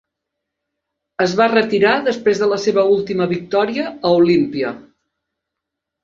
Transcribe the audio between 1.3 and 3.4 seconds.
va retirar després de la seva última